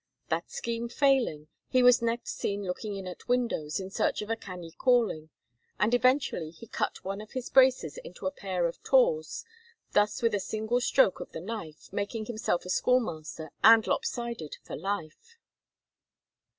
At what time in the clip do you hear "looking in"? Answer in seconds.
2.63-3.05